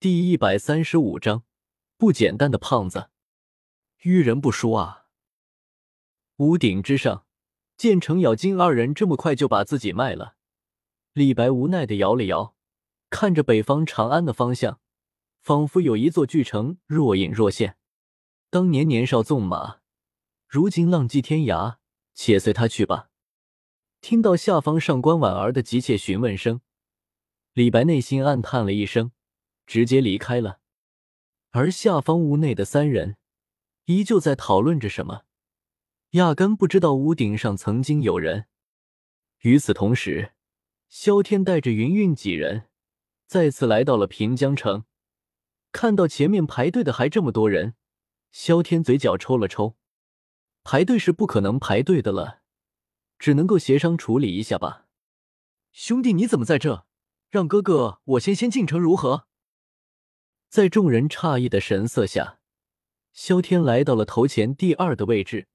[0.00, 1.44] 第一百三十五章，
[1.98, 3.10] 不简单的胖子，
[3.98, 5.08] 遇人不淑啊！
[6.36, 7.26] 屋顶之上，
[7.76, 10.36] 见程咬金二人这么快就把自己卖了，
[11.12, 12.56] 李白无奈的摇了摇，
[13.10, 14.80] 看着北方长安的方向，
[15.42, 17.76] 仿佛有一座巨城若隐若现。
[18.48, 19.80] 当年年少纵马，
[20.48, 21.76] 如今浪迹天涯，
[22.14, 23.10] 且随他去吧。
[24.00, 26.62] 听到下方上官婉儿的急切询问声，
[27.52, 29.12] 李白内心暗叹了一声。
[29.70, 30.58] 直接离开了，
[31.50, 33.16] 而下方屋内的三人
[33.84, 35.22] 依旧在讨论着什么，
[36.10, 38.46] 压根不知道屋顶上曾经有人。
[39.42, 40.32] 与此同时，
[40.88, 42.66] 萧天带着云韵几人
[43.28, 44.86] 再次来到了平江城，
[45.70, 47.76] 看到前面排队的还这么多人，
[48.32, 49.76] 萧天嘴角抽了抽。
[50.64, 52.40] 排队是不可能排队的了，
[53.20, 54.88] 只能够协商处理一下吧。
[55.70, 56.88] 兄弟，你怎么在这？
[57.28, 59.28] 让哥哥我先先进城如何？
[60.50, 62.40] 在众人诧异的神色下，
[63.12, 65.46] 萧天来到了头前第二的位置，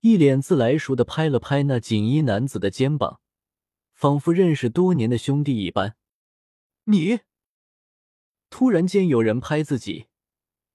[0.00, 3.22] 一脸自来熟的拍了拍那锦衣男子的肩膀，
[3.94, 5.96] 仿佛认识多年的兄弟一般。
[6.84, 7.20] 你
[8.50, 10.08] 突然间有人拍自己，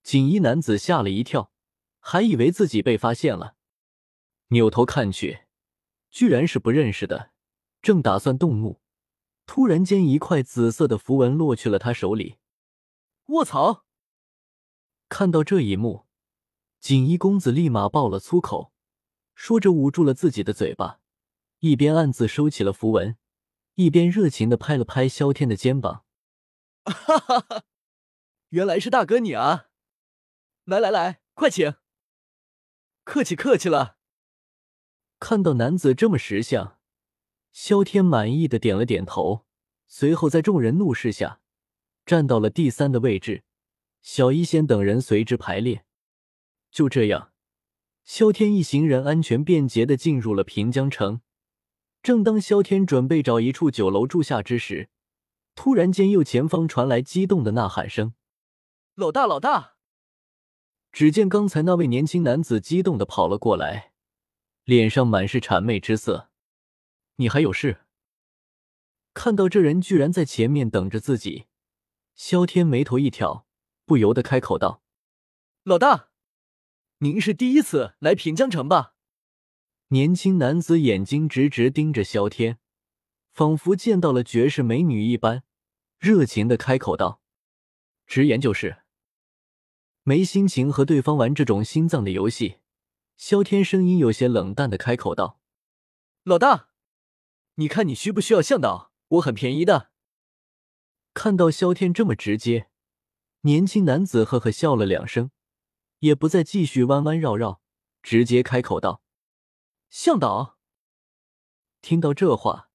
[0.02, 1.52] 锦衣男子吓了一跳，
[2.00, 3.54] 还以为自己被发现了，
[4.48, 5.42] 扭头看去，
[6.10, 7.30] 居然是不认识的。
[7.84, 8.82] 正打算动怒，
[9.46, 12.38] 突然间一块紫色的符文落去了他手里。
[13.28, 13.86] 卧槽！
[15.10, 16.06] 看到这一幕，
[16.80, 18.72] 锦衣公子立马爆了粗口，
[19.36, 21.02] 说着捂住了自己的嘴巴，
[21.60, 23.18] 一边暗自收起了符文，
[23.76, 26.06] 一边热情的拍了拍萧天的肩膀。
[26.86, 27.64] 哈哈哈！
[28.50, 29.68] 原来是大哥你啊！
[30.64, 31.76] 来来来，快请！
[33.04, 33.98] 客气客气了。
[35.20, 36.80] 看到男子这么识相，
[37.52, 39.46] 萧天满意的点了点头，
[39.86, 41.42] 随后在众人怒视下。
[42.08, 43.44] 站到了第三的位置，
[44.02, 45.84] 小医仙等人随之排列。
[46.72, 47.34] 就这样，
[48.06, 51.20] 萧天一行人安全便捷的进入了平江城。
[52.02, 54.88] 正当萧天准备找一处酒楼住下之时，
[55.54, 58.14] 突然间右前方传来激动的呐喊声
[58.96, 59.74] ：“老大，老大！”
[60.94, 63.92] 只见刚才那位年轻男子激动的跑了过来，
[64.64, 66.30] 脸上满是谄媚之色。
[67.18, 67.82] “你还有事？”
[69.14, 71.47] 看到这人居然在前面等着自己。
[72.18, 73.46] 萧天眉头一挑，
[73.86, 74.82] 不由得开口道
[75.62, 76.10] ：“老大，
[76.98, 78.96] 您是第一次来平江城吧？”
[79.90, 82.58] 年轻男子眼睛直直盯着萧天，
[83.32, 85.44] 仿佛见到了绝世美女一般，
[86.00, 87.22] 热情的开口道
[88.08, 88.78] ：“直言就是，
[90.02, 92.58] 没心情和对方玩这种心脏的游戏。”
[93.16, 95.40] 萧天声音有些冷淡的开口道
[96.26, 96.70] ：“老大，
[97.56, 98.92] 你看你需不需要向导？
[99.10, 99.92] 我很便宜的。”
[101.18, 102.70] 看到萧天这么直接，
[103.42, 105.32] 年轻男子呵呵笑了两声，
[105.98, 107.60] 也不再继续弯弯绕绕，
[108.04, 109.02] 直接开口道
[109.90, 110.60] ：“向导。”
[111.82, 112.70] 听到这话，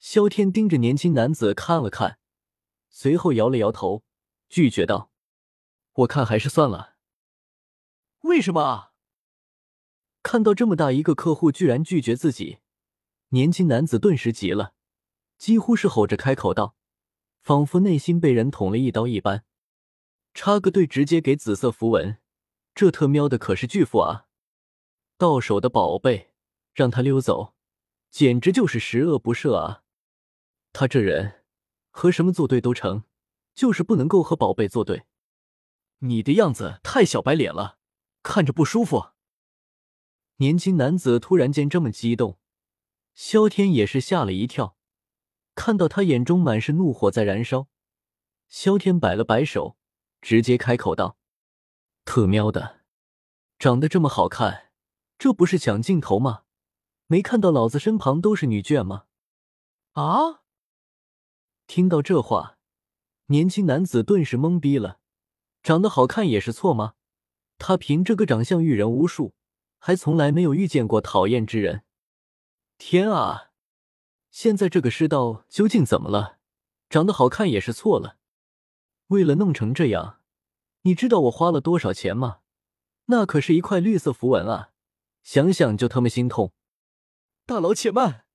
[0.00, 2.18] 萧天盯着年轻男子看了看，
[2.88, 4.02] 随后摇了摇头，
[4.48, 5.12] 拒绝道
[6.02, 6.96] ：“我看还是算了。”
[8.22, 8.90] 为什么？
[10.24, 12.58] 看到这么大一个客户居然拒绝自己，
[13.28, 14.74] 年轻男子顿时急了，
[15.38, 16.74] 几乎是吼着开口道。
[17.46, 19.44] 仿佛内心被人捅了一刀一般，
[20.34, 22.18] 插个队直接给紫色符文，
[22.74, 24.26] 这特喵的可是巨富啊！
[25.16, 26.32] 到手的宝贝
[26.74, 27.54] 让他溜走，
[28.10, 29.84] 简直就是十恶不赦啊！
[30.72, 31.44] 他这人
[31.90, 33.04] 和什么作对都成，
[33.54, 35.04] 就是不能够和宝贝作对。
[36.00, 37.78] 你的样子太小白脸了，
[38.24, 39.10] 看着不舒服。
[40.38, 42.40] 年轻男子突然间这么激动，
[43.14, 44.75] 萧天也是吓了一跳。
[45.56, 47.66] 看到他眼中满是怒火在燃烧，
[48.46, 49.76] 萧天摆了摆手，
[50.20, 51.16] 直接开口道
[52.04, 52.82] ：“特喵的，
[53.58, 54.70] 长得这么好看，
[55.18, 56.42] 这不是抢镜头吗？
[57.06, 59.06] 没看到老子身旁都是女眷吗？”
[59.94, 60.42] 啊！
[61.66, 62.58] 听到这话，
[63.26, 65.00] 年轻男子顿时懵逼了。
[65.62, 66.94] 长得好看也是错吗？
[67.58, 69.34] 他凭这个长相遇人无数，
[69.78, 71.82] 还从来没有遇见过讨厌之人。
[72.76, 73.52] 天啊！
[74.38, 76.36] 现在这个世道究竟怎么了？
[76.90, 78.18] 长得好看也是错了。
[79.06, 80.20] 为了弄成这样，
[80.82, 82.40] 你知道我花了多少钱吗？
[83.06, 84.72] 那可是一块绿色符文啊！
[85.22, 86.52] 想想就他妈心痛。
[87.46, 88.26] 大佬且慢！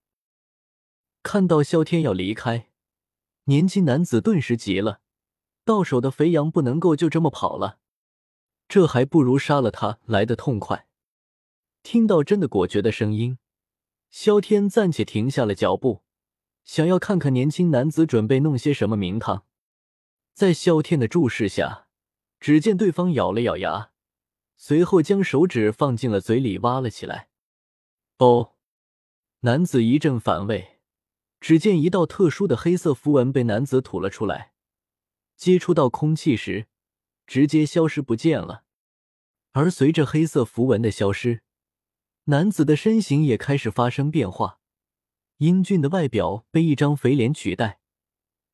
[1.22, 2.72] 看到萧天要离开，
[3.44, 5.02] 年轻男子顿时急了。
[5.64, 7.78] 到手的肥羊不能够就这么跑了，
[8.68, 10.88] 这还不如杀了他来的痛快。
[11.84, 13.38] 听到真的果决的声音。
[14.12, 16.04] 萧天暂且停下了脚步，
[16.66, 19.46] 想要看看年轻男子准备弄些什么名堂。
[20.34, 21.88] 在萧天的注视下，
[22.40, 23.92] 只见对方咬了咬牙，
[24.58, 27.30] 随后将手指放进了嘴里挖了起来。
[28.18, 28.56] 哦，
[29.40, 30.80] 男子一阵反胃，
[31.40, 34.52] 只见一道特殊的黑色符文被男子吐了出来，
[35.38, 36.68] 接触到空气时，
[37.26, 38.66] 直接消失不见了。
[39.54, 41.44] 而随着黑色符文的消失，
[42.32, 44.60] 男子的身形也开始发生变化，
[45.40, 47.82] 英俊的外表被一张肥脸取代。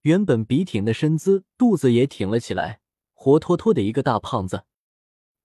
[0.02, 2.82] 原本笔挺的身姿，肚子也挺了起来，
[3.14, 4.66] 活脱脱的一个大胖子。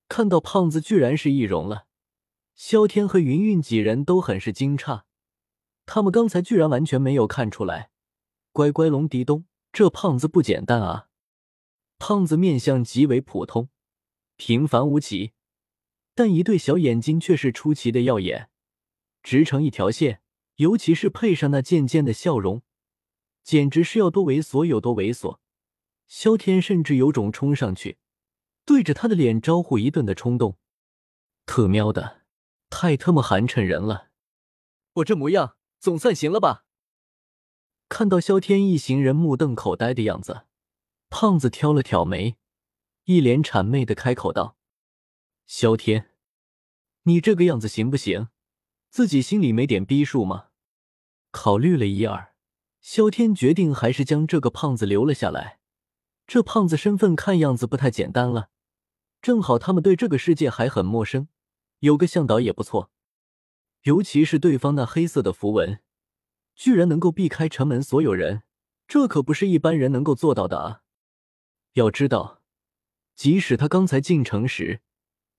[0.09, 1.85] 看到胖子居然是易容了，
[2.55, 5.03] 萧天和云云几人都很是惊诧，
[5.85, 7.91] 他们刚才居然完全没有看出来。
[8.53, 11.09] 乖乖龙迪东，这胖子不简单啊！
[11.99, 13.69] 胖子面相极为普通，
[14.37, 15.33] 平凡无奇，
[16.15, 18.51] 但一对小眼睛却是出奇的耀眼，
[19.23, 20.21] 直成一条线，
[20.57, 22.63] 尤其是配上那贱贱的笑容。
[23.43, 25.39] 简直是要多猥琐有多猥琐，
[26.07, 27.99] 萧天甚至有种冲上去
[28.65, 30.59] 对着他的脸招呼一顿的冲动。
[31.45, 32.23] 特喵的，
[32.71, 34.11] 太他妈寒碜人了！
[34.93, 36.65] 我这模样总算行了吧？
[37.89, 40.43] 看到萧天一行人目瞪口呆的样子，
[41.11, 42.37] 胖子挑了挑眉，
[43.07, 44.57] 一脸谄媚的开口道
[45.47, 46.11] ：“萧天，
[47.03, 48.29] 你这个样子行不行？
[48.91, 50.49] 自己心里没点逼数吗？”
[51.31, 52.35] 考虑了一二。
[52.81, 55.61] 萧天决定还是将这个胖子留了下来。
[56.27, 58.51] 这胖子身份看样子不太简单了，
[59.21, 61.29] 正好他们对这个世界还很陌生，
[61.79, 62.91] 有个向导也不错。
[63.83, 65.81] 尤其是对方那黑色的符文，
[66.57, 68.43] 居然能够避开城门所有人，
[68.89, 70.83] 这可不是一般人能够做到的啊！
[71.75, 72.43] 要知道，
[73.15, 74.81] 即使他刚才进城时，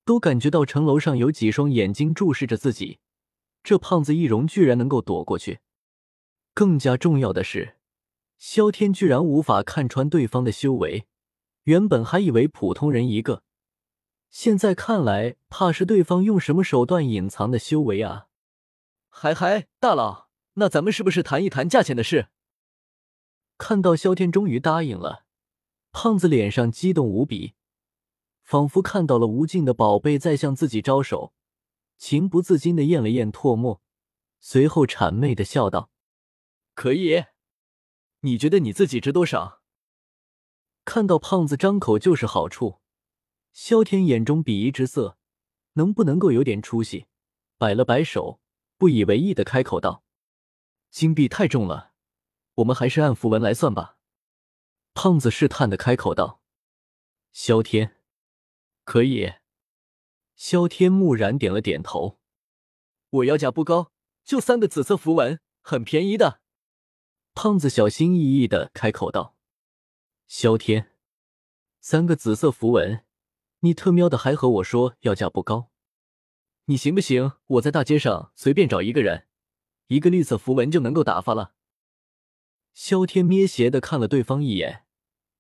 [0.05, 3.00] 都感觉到城楼上有几双眼睛注视着自己，
[3.63, 5.59] 这胖子易容居然能够躲过去。
[6.53, 7.77] 更加重要的是，
[8.38, 11.07] 萧天居然无法看穿对方的修为。
[11.63, 13.44] 原本还以为普通人一个，
[14.29, 18.27] 现在看来，怕是对方用什么手段隐藏的修为啊！
[19.07, 22.27] 嗨嗨，大佬，那咱们是不是谈一谈价钱的事？
[23.57, 25.23] 看到萧天终于答应了，
[25.94, 27.53] 胖子脸上激动无比，
[28.44, 31.34] 仿佛看到了无尽的宝贝在向自己招手，
[31.98, 33.81] 情不自禁的咽了咽唾沫，
[34.40, 35.90] 随后谄媚的笑道。
[36.75, 37.25] 可以，
[38.19, 39.62] 你觉得你自己值多少？
[40.86, 42.80] 看到胖子张口就是好处，
[43.54, 45.18] 萧天眼中鄙夷之色，
[45.74, 47.07] 能不能够有点出息？
[47.57, 48.42] 摆了摆手，
[48.78, 50.04] 不以为意的开口道
[50.92, 51.94] ：“金币太重了，
[52.56, 53.98] 我们还是按符文来算吧。”
[54.94, 56.42] 胖子试探的开口道
[57.31, 57.95] ：“萧天，
[58.83, 59.33] 可以。”
[60.35, 62.19] 萧天木然点了点头
[63.09, 63.91] ：“我要价不高，
[64.24, 66.41] 就三个紫色符文，很便宜的。”
[67.35, 69.35] 胖子小心翼翼的开口道
[70.27, 70.91] ：“萧天，
[71.80, 73.03] 三个紫色符文，
[73.59, 75.71] 你特喵的还和我说要价不高，
[76.65, 77.33] 你行不行？
[77.45, 79.27] 我在大街上随便找一个人，
[79.88, 81.53] 一个绿色符文就能够打发了。”
[82.74, 84.85] 萧天咩斜的看了对方一眼，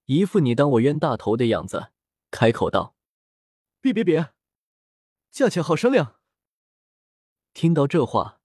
[0.05, 1.91] 一副你当我冤大头的样子，
[2.29, 2.92] 开口道
[3.83, 4.33] ：“别别别，
[5.29, 6.15] 价钱好商量。”
[7.53, 8.39] 听到这话，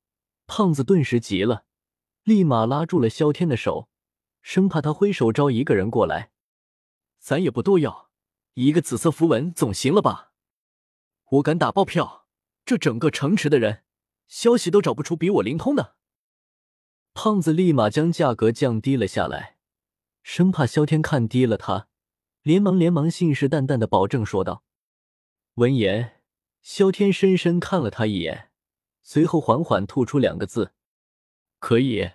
[0.49, 1.65] 胖子顿时急了。
[2.25, 3.89] 立马拉住了萧天的手，
[4.43, 6.33] 生怕他挥手招一个人过来。
[7.21, 8.11] 咱也不多要，
[8.55, 10.33] 一个紫色符文总行了吧？
[11.31, 12.27] 我敢打包票，
[12.65, 13.85] 这整个城池的人
[14.27, 15.95] 消息都找不出比我灵通的。
[17.15, 19.57] 胖子立马将价格降低了下来，
[20.25, 21.87] 生怕萧天看低了他，
[22.43, 24.65] 连忙连忙信誓旦旦的保证说道。
[25.59, 26.13] 闻言，
[26.63, 28.51] 萧天深深看了他一眼，
[29.03, 30.73] 随后缓缓吐出两个字
[31.59, 32.13] ：“可以。”